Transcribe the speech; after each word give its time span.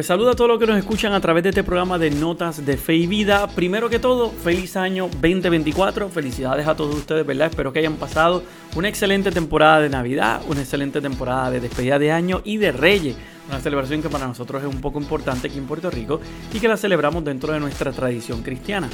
Pues 0.00 0.06
saludo 0.06 0.30
a 0.30 0.34
todos 0.34 0.48
los 0.48 0.58
que 0.58 0.66
nos 0.66 0.78
escuchan 0.78 1.12
a 1.12 1.20
través 1.20 1.42
de 1.42 1.50
este 1.50 1.62
programa 1.62 1.98
de 1.98 2.10
Notas 2.10 2.64
de 2.64 2.78
Fe 2.78 2.94
y 2.94 3.06
Vida. 3.06 3.46
Primero 3.48 3.90
que 3.90 3.98
todo, 3.98 4.30
feliz 4.30 4.74
año 4.74 5.10
2024. 5.20 6.08
Felicidades 6.08 6.66
a 6.66 6.74
todos 6.74 6.94
ustedes, 6.94 7.26
¿verdad? 7.26 7.48
Espero 7.48 7.70
que 7.70 7.80
hayan 7.80 7.96
pasado 7.96 8.42
una 8.76 8.88
excelente 8.88 9.30
temporada 9.30 9.78
de 9.80 9.90
Navidad, 9.90 10.40
una 10.48 10.62
excelente 10.62 11.02
temporada 11.02 11.50
de 11.50 11.60
despedida 11.60 11.98
de 11.98 12.12
año 12.12 12.40
y 12.44 12.56
de 12.56 12.72
Reyes. 12.72 13.14
Una 13.46 13.60
celebración 13.60 14.00
que 14.00 14.08
para 14.08 14.26
nosotros 14.26 14.62
es 14.62 14.74
un 14.74 14.80
poco 14.80 14.98
importante 14.98 15.48
aquí 15.48 15.58
en 15.58 15.66
Puerto 15.66 15.90
Rico 15.90 16.18
y 16.50 16.58
que 16.58 16.68
la 16.68 16.78
celebramos 16.78 17.22
dentro 17.22 17.52
de 17.52 17.60
nuestra 17.60 17.92
tradición 17.92 18.40
cristiana. 18.40 18.88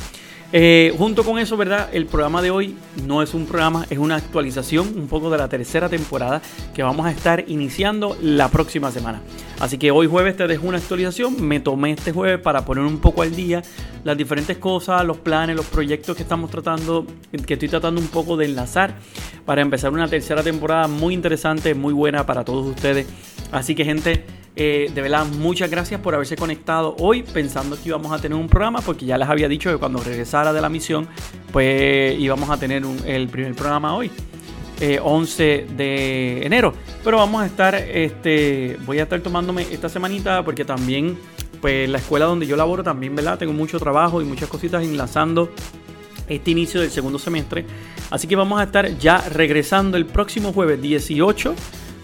Eh, 0.53 0.95
junto 0.97 1.25
con 1.25 1.39
eso, 1.39 1.57
¿verdad? 1.57 1.89
El 1.93 2.07
programa 2.07 2.41
de 2.41 2.51
hoy 2.51 2.77
no 3.05 3.21
es 3.21 3.35
un 3.35 3.47
programa, 3.47 3.85
es 3.91 3.99
una 3.99 4.17
actualización 4.17 4.97
un 4.97 5.09
poco 5.09 5.29
de 5.29 5.39
la 5.39 5.49
tercera 5.49 5.89
temporada 5.89 6.41
que 6.73 6.85
vamos 6.85 7.05
a 7.05 7.11
estar 7.11 7.45
iniciando 7.49 8.17
la 8.23 8.49
próxima 8.49 8.93
semana. 8.93 9.21
Así 9.59 9.77
que 9.77 9.91
hoy 9.91 10.07
jueves 10.07 10.37
te 10.37 10.47
dejo 10.47 10.69
una 10.69 10.79
actualización. 10.79 11.43
Me 11.47 11.61
tomé 11.61 11.93
este 11.93 12.13
jueves 12.13 12.41
para 12.41 12.65
poner 12.65 12.85
un 12.85 12.99
poco 12.99 13.23
al 13.23 13.35
día 13.35 13.63
las 14.05 14.17
diferentes 14.17 14.57
cosas, 14.59 15.05
los 15.05 15.17
planes, 15.17 15.57
los 15.57 15.67
proyectos 15.67 16.17
que 16.17 16.23
estamos 16.23 16.51
tratando, 16.51 17.07
que 17.45 17.55
estoy 17.55 17.69
tratando 17.69 18.01
un 18.01 18.09
poco 18.09 18.37
de 18.37 18.45
enlazar 18.45 18.95
para 19.45 19.63
empezar 19.63 19.93
una 19.93 20.07
tercera 20.07 20.43
temporada 20.43 20.87
muy 20.87 21.13
interesante, 21.13 21.75
muy 21.75 21.93
buena 21.93 22.25
para 22.25 22.45
todos 22.45 22.67
ustedes. 22.67 23.07
Así 23.51 23.75
que 23.75 23.85
gente, 23.85 24.25
eh, 24.59 24.91
de 24.93 25.03
verdad, 25.03 25.27
muchas 25.27 25.71
gracias 25.71 26.01
por 26.01 26.15
haberse 26.15 26.35
conectado 26.35 26.97
hoy 26.99 27.23
pensando 27.23 27.77
que 27.77 27.91
íbamos 27.91 28.11
a 28.11 28.19
tener 28.19 28.39
un 28.39 28.49
programa, 28.49 28.81
porque 28.81 29.05
ya 29.05 29.19
les 29.19 29.29
había 29.29 29.49
dicho 29.49 29.71
que 29.71 29.77
cuando 29.77 29.99
regresara 30.01 30.55
de 30.55 30.63
la 30.63 30.71
misión, 30.71 31.07
pues 31.53 32.19
íbamos 32.19 32.49
a 32.49 32.57
tener 32.57 32.83
el 33.05 33.29
primer 33.29 33.55
programa 33.55 33.95
hoy. 33.95 34.11
11 35.03 35.55
eh, 35.55 35.67
de 35.77 36.47
enero. 36.47 36.73
Pero 37.05 37.19
vamos 37.19 37.43
a 37.43 37.47
estar, 37.47 37.75
este, 37.75 38.79
voy 38.87 38.99
a 38.99 39.03
estar 39.03 39.21
tomándome 39.21 39.63
esta 39.71 39.91
semanita 39.91 40.43
porque 40.43 40.65
también, 40.65 41.19
pues 41.61 41.89
la 41.89 41.99
escuela 41.99 42.25
donde 42.25 42.47
yo 42.47 42.57
laboro 42.57 42.83
también, 42.83 43.15
¿verdad? 43.15 43.39
Tengo 43.39 43.53
mucho 43.53 43.79
trabajo 43.79 44.23
y 44.23 44.25
muchas 44.25 44.49
cositas 44.49 44.83
enlazando 44.83 45.51
este 46.29 46.51
inicio 46.51 46.81
del 46.81 46.91
segundo 46.91 47.19
semestre. 47.19 47.67
Así 48.11 48.27
que 48.27 48.37
vamos 48.37 48.59
a 48.59 48.65
estar 48.65 48.97
ya 48.99 49.19
regresando 49.19 49.99
el 49.99 50.07
próximo 50.07 50.53
jueves 50.55 50.81
18. 50.81 51.55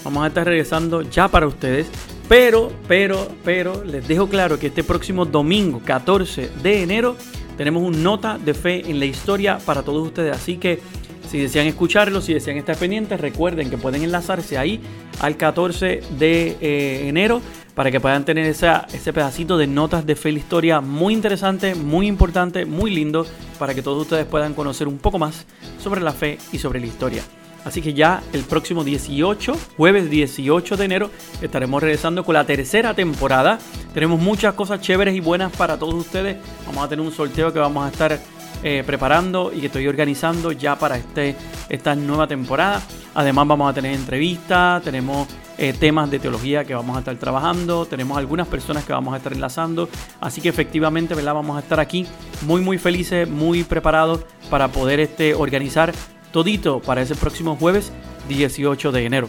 Vamos 0.04 0.24
a 0.24 0.26
estar 0.26 0.46
regresando 0.46 1.02
ya 1.02 1.28
para 1.28 1.46
ustedes 1.46 1.86
pero, 2.32 2.72
pero, 2.88 3.28
pero, 3.44 3.84
les 3.84 4.08
dejo 4.08 4.26
claro 4.26 4.58
que 4.58 4.68
este 4.68 4.82
próximo 4.82 5.26
domingo, 5.26 5.82
14 5.84 6.48
de 6.62 6.82
enero, 6.82 7.14
tenemos 7.58 7.82
un 7.82 8.02
nota 8.02 8.38
de 8.38 8.54
fe 8.54 8.90
en 8.90 8.98
la 8.98 9.04
historia 9.04 9.58
para 9.58 9.82
todos 9.82 10.06
ustedes. 10.06 10.34
Así 10.34 10.56
que 10.56 10.80
si 11.28 11.38
desean 11.38 11.66
escucharlo, 11.66 12.22
si 12.22 12.32
desean 12.32 12.56
estar 12.56 12.78
pendientes, 12.78 13.20
recuerden 13.20 13.68
que 13.68 13.76
pueden 13.76 14.02
enlazarse 14.02 14.56
ahí 14.56 14.80
al 15.20 15.36
14 15.36 16.00
de 16.18 16.56
eh, 16.62 17.06
enero 17.06 17.42
para 17.74 17.90
que 17.90 18.00
puedan 18.00 18.24
tener 18.24 18.46
ese 18.46 19.12
pedacito 19.12 19.58
de 19.58 19.66
notas 19.66 20.06
de 20.06 20.16
fe 20.16 20.30
en 20.30 20.36
la 20.36 20.40
historia 20.40 20.80
muy 20.80 21.12
interesante, 21.12 21.74
muy 21.74 22.06
importante, 22.06 22.64
muy 22.64 22.94
lindo, 22.94 23.26
para 23.58 23.74
que 23.74 23.82
todos 23.82 24.00
ustedes 24.00 24.24
puedan 24.24 24.54
conocer 24.54 24.88
un 24.88 24.96
poco 24.96 25.18
más 25.18 25.44
sobre 25.78 26.00
la 26.00 26.12
fe 26.12 26.38
y 26.50 26.56
sobre 26.56 26.80
la 26.80 26.86
historia. 26.86 27.22
Así 27.64 27.80
que 27.80 27.94
ya 27.94 28.22
el 28.32 28.42
próximo 28.42 28.84
18, 28.84 29.56
jueves 29.76 30.10
18 30.10 30.76
de 30.76 30.84
enero, 30.84 31.10
estaremos 31.40 31.82
regresando 31.82 32.24
con 32.24 32.34
la 32.34 32.44
tercera 32.44 32.94
temporada. 32.94 33.58
Tenemos 33.94 34.20
muchas 34.20 34.54
cosas 34.54 34.80
chéveres 34.80 35.14
y 35.14 35.20
buenas 35.20 35.52
para 35.52 35.78
todos 35.78 35.94
ustedes. 35.94 36.38
Vamos 36.66 36.84
a 36.84 36.88
tener 36.88 37.04
un 37.04 37.12
sorteo 37.12 37.52
que 37.52 37.58
vamos 37.58 37.84
a 37.84 37.88
estar 37.88 38.18
eh, 38.64 38.84
preparando 38.86 39.52
y 39.52 39.60
que 39.60 39.66
estoy 39.66 39.88
organizando 39.88 40.52
ya 40.52 40.78
para 40.78 40.96
este, 40.96 41.36
esta 41.68 41.94
nueva 41.94 42.26
temporada. 42.26 42.80
Además 43.14 43.48
vamos 43.48 43.70
a 43.70 43.74
tener 43.74 43.92
entrevistas, 43.92 44.82
tenemos 44.82 45.26
eh, 45.58 45.72
temas 45.72 46.10
de 46.10 46.18
teología 46.18 46.64
que 46.64 46.74
vamos 46.74 46.96
a 46.96 47.00
estar 47.00 47.16
trabajando, 47.16 47.86
tenemos 47.86 48.16
algunas 48.16 48.46
personas 48.46 48.84
que 48.84 48.92
vamos 48.92 49.14
a 49.14 49.16
estar 49.16 49.32
enlazando. 49.32 49.88
Así 50.20 50.40
que 50.40 50.48
efectivamente 50.48 51.14
¿verdad? 51.14 51.34
vamos 51.34 51.56
a 51.56 51.60
estar 51.60 51.80
aquí 51.80 52.06
muy 52.42 52.60
muy 52.60 52.78
felices, 52.78 53.28
muy 53.28 53.64
preparados 53.64 54.20
para 54.48 54.68
poder 54.68 55.00
este, 55.00 55.34
organizar 55.34 55.92
todito 56.32 56.80
para 56.80 57.02
ese 57.02 57.14
próximo 57.14 57.56
jueves 57.56 57.92
18 58.28 58.92
de 58.92 59.06
enero. 59.06 59.28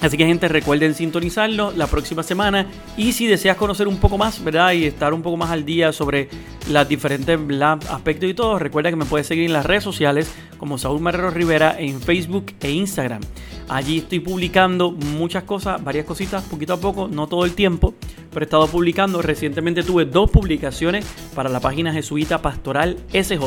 Así 0.00 0.16
que 0.16 0.24
gente, 0.24 0.48
recuerden 0.48 0.94
sintonizarlo 0.94 1.72
la 1.72 1.86
próxima 1.86 2.22
semana 2.22 2.66
y 2.96 3.12
si 3.12 3.26
deseas 3.26 3.58
conocer 3.58 3.86
un 3.86 3.98
poco 3.98 4.16
más, 4.16 4.42
¿verdad? 4.42 4.72
Y 4.72 4.84
estar 4.84 5.12
un 5.12 5.20
poco 5.20 5.36
más 5.36 5.50
al 5.50 5.66
día 5.66 5.92
sobre 5.92 6.30
las 6.70 6.88
diferentes 6.88 7.38
aspectos 7.90 8.30
y 8.30 8.32
todo, 8.32 8.58
recuerda 8.58 8.88
que 8.88 8.96
me 8.96 9.04
puedes 9.04 9.26
seguir 9.26 9.44
en 9.44 9.52
las 9.52 9.66
redes 9.66 9.84
sociales 9.84 10.32
como 10.56 10.78
Saúl 10.78 11.00
Marrero 11.00 11.30
Rivera 11.30 11.76
en 11.78 12.00
Facebook 12.00 12.46
e 12.60 12.70
Instagram. 12.70 13.20
Allí 13.68 13.98
estoy 13.98 14.20
publicando 14.20 14.90
muchas 14.90 15.44
cosas, 15.44 15.84
varias 15.84 16.06
cositas, 16.06 16.42
poquito 16.44 16.72
a 16.72 16.80
poco, 16.80 17.06
no 17.06 17.26
todo 17.26 17.44
el 17.44 17.52
tiempo, 17.52 17.94
pero 18.32 18.42
he 18.42 18.46
estado 18.46 18.66
publicando. 18.66 19.22
Recientemente 19.22 19.82
tuve 19.82 20.06
dos 20.06 20.30
publicaciones 20.30 21.06
para 21.34 21.50
la 21.50 21.60
página 21.60 21.92
jesuita 21.92 22.42
pastoral 22.42 22.96
SJ. 23.12 23.38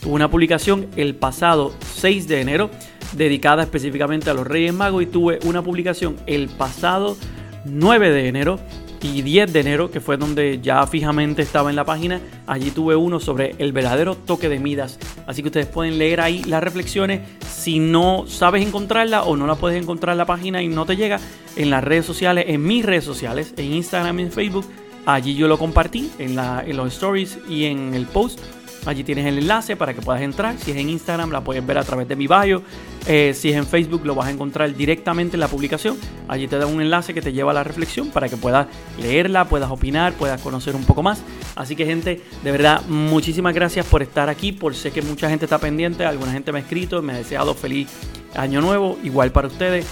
Tuve 0.00 0.12
una 0.12 0.30
publicación 0.30 0.88
el 0.96 1.14
pasado 1.14 1.72
6 2.00 2.28
de 2.28 2.40
enero 2.40 2.70
dedicada 3.12 3.62
específicamente 3.62 4.30
a 4.30 4.34
los 4.34 4.46
Reyes 4.46 4.72
Magos 4.72 5.02
y 5.02 5.06
tuve 5.06 5.38
una 5.44 5.62
publicación 5.62 6.16
el 6.26 6.48
pasado 6.48 7.16
9 7.64 8.10
de 8.10 8.28
enero 8.28 8.58
y 9.02 9.22
10 9.22 9.52
de 9.52 9.60
enero, 9.60 9.90
que 9.90 10.00
fue 10.00 10.16
donde 10.16 10.60
ya 10.60 10.86
fijamente 10.86 11.42
estaba 11.42 11.70
en 11.70 11.76
la 11.76 11.84
página, 11.84 12.20
allí 12.46 12.70
tuve 12.70 12.96
uno 12.96 13.18
sobre 13.18 13.54
el 13.58 13.72
verdadero 13.72 14.14
toque 14.14 14.48
de 14.48 14.58
Midas. 14.58 14.98
Así 15.26 15.42
que 15.42 15.48
ustedes 15.48 15.66
pueden 15.66 15.98
leer 15.98 16.20
ahí 16.20 16.42
las 16.44 16.62
reflexiones. 16.62 17.20
Si 17.48 17.78
no 17.78 18.24
sabes 18.26 18.66
encontrarla 18.66 19.22
o 19.22 19.36
no 19.36 19.46
la 19.46 19.54
puedes 19.54 19.80
encontrar 19.80 20.12
en 20.12 20.18
la 20.18 20.26
página 20.26 20.62
y 20.62 20.68
no 20.68 20.84
te 20.84 20.96
llega, 20.96 21.18
en 21.56 21.70
las 21.70 21.82
redes 21.82 22.04
sociales, 22.04 22.44
en 22.48 22.62
mis 22.62 22.84
redes 22.84 23.04
sociales, 23.04 23.54
en 23.56 23.72
Instagram 23.72 24.20
y 24.20 24.22
en 24.24 24.32
Facebook, 24.32 24.66
allí 25.06 25.34
yo 25.34 25.48
lo 25.48 25.58
compartí 25.58 26.10
en, 26.18 26.36
la, 26.36 26.62
en 26.66 26.76
los 26.76 26.92
stories 26.92 27.38
y 27.48 27.64
en 27.64 27.94
el 27.94 28.06
post 28.06 28.40
Allí 28.86 29.04
tienes 29.04 29.26
el 29.26 29.38
enlace 29.38 29.76
para 29.76 29.92
que 29.94 30.00
puedas 30.00 30.22
entrar. 30.22 30.56
Si 30.58 30.70
es 30.70 30.76
en 30.76 30.88
Instagram, 30.88 31.30
la 31.30 31.42
puedes 31.42 31.64
ver 31.64 31.78
a 31.78 31.84
través 31.84 32.08
de 32.08 32.16
mi 32.16 32.26
bio. 32.26 32.62
Eh, 33.06 33.32
si 33.34 33.50
es 33.50 33.56
en 33.56 33.66
Facebook, 33.66 34.02
lo 34.04 34.14
vas 34.14 34.28
a 34.28 34.30
encontrar 34.30 34.74
directamente 34.74 35.36
en 35.36 35.40
la 35.40 35.48
publicación. 35.48 35.98
Allí 36.28 36.48
te 36.48 36.58
da 36.58 36.66
un 36.66 36.80
enlace 36.80 37.12
que 37.12 37.20
te 37.20 37.32
lleva 37.32 37.50
a 37.50 37.54
la 37.54 37.64
reflexión 37.64 38.10
para 38.10 38.28
que 38.28 38.36
puedas 38.36 38.66
leerla, 39.00 39.46
puedas 39.46 39.70
opinar, 39.70 40.14
puedas 40.14 40.40
conocer 40.40 40.74
un 40.74 40.84
poco 40.84 41.02
más. 41.02 41.22
Así 41.56 41.76
que, 41.76 41.84
gente, 41.84 42.22
de 42.42 42.52
verdad, 42.52 42.82
muchísimas 42.88 43.54
gracias 43.54 43.86
por 43.86 44.02
estar 44.02 44.28
aquí. 44.28 44.52
Por 44.52 44.74
sé 44.74 44.90
que 44.90 45.02
mucha 45.02 45.28
gente 45.28 45.44
está 45.44 45.58
pendiente. 45.58 46.04
Alguna 46.04 46.32
gente 46.32 46.52
me 46.52 46.60
ha 46.60 46.62
escrito, 46.62 47.02
me 47.02 47.12
ha 47.12 47.16
deseado 47.16 47.54
feliz 47.54 47.88
año 48.34 48.60
nuevo. 48.60 48.98
Igual 49.02 49.30
para 49.30 49.48
ustedes. 49.48 49.86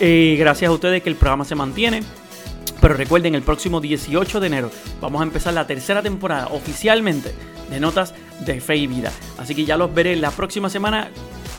Eh, 0.00 0.36
gracias 0.38 0.68
a 0.68 0.72
ustedes 0.72 1.02
que 1.02 1.08
el 1.08 1.16
programa 1.16 1.44
se 1.44 1.54
mantiene. 1.54 2.02
Pero 2.80 2.94
recuerden, 2.94 3.34
el 3.34 3.42
próximo 3.42 3.80
18 3.80 4.40
de 4.40 4.46
enero 4.46 4.70
vamos 5.00 5.20
a 5.20 5.24
empezar 5.24 5.54
la 5.54 5.66
tercera 5.66 6.02
temporada 6.02 6.48
oficialmente 6.48 7.34
de 7.70 7.80
Notas 7.80 8.14
de 8.44 8.60
Fe 8.60 8.76
y 8.76 8.86
Vida. 8.86 9.12
Así 9.38 9.54
que 9.54 9.64
ya 9.64 9.76
los 9.76 9.94
veré 9.94 10.16
la 10.16 10.30
próxima 10.30 10.68
semana 10.68 11.08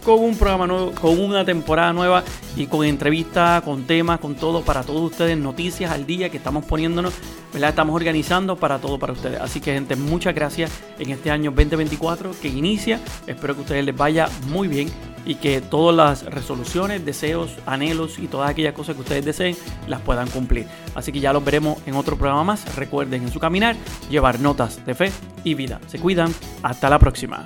con 0.03 0.19
un 0.19 0.37
programa 0.37 0.67
nuevo, 0.67 0.91
con 0.91 1.19
una 1.19 1.43
temporada 1.43 1.91
nueva 1.91 2.23
y 2.55 2.67
con 2.67 2.85
entrevistas, 2.85 3.63
con 3.63 3.85
temas, 3.85 4.19
con 4.19 4.35
todo 4.35 4.61
para 4.61 4.83
todos 4.83 5.11
ustedes, 5.11 5.35
noticias 5.35 5.91
al 5.91 6.05
día 6.05 6.29
que 6.29 6.37
estamos 6.37 6.63
poniéndonos, 6.65 7.13
¿verdad? 7.51 7.71
Estamos 7.71 7.95
organizando 7.95 8.55
para 8.55 8.77
todo 8.77 8.99
para 8.99 9.13
ustedes. 9.13 9.41
Así 9.41 9.59
que 9.59 9.73
gente, 9.73 9.95
muchas 9.95 10.35
gracias 10.35 10.71
en 10.99 11.09
este 11.09 11.31
año 11.31 11.51
2024 11.51 12.31
que 12.39 12.49
inicia. 12.49 12.99
Espero 13.25 13.55
que 13.55 13.61
a 13.61 13.63
ustedes 13.63 13.85
les 13.85 13.97
vaya 13.97 14.29
muy 14.47 14.67
bien 14.67 14.89
y 15.25 15.35
que 15.35 15.61
todas 15.61 15.95
las 15.95 16.33
resoluciones, 16.33 17.05
deseos, 17.05 17.57
anhelos 17.65 18.19
y 18.19 18.27
todas 18.27 18.49
aquellas 18.49 18.73
cosas 18.73 18.95
que 18.95 19.01
ustedes 19.01 19.25
deseen 19.25 19.55
las 19.87 20.01
puedan 20.01 20.29
cumplir. 20.29 20.67
Así 20.93 21.11
que 21.11 21.19
ya 21.19 21.33
los 21.33 21.43
veremos 21.43 21.79
en 21.85 21.95
otro 21.95 22.17
programa 22.17 22.43
más. 22.43 22.75
Recuerden 22.75 23.23
en 23.23 23.31
su 23.31 23.39
caminar 23.39 23.75
llevar 24.09 24.39
notas 24.39 24.85
de 24.85 24.95
fe 24.95 25.11
y 25.43 25.55
vida. 25.55 25.79
Se 25.87 25.99
cuidan. 25.99 26.33
Hasta 26.63 26.89
la 26.89 26.99
próxima. 26.99 27.43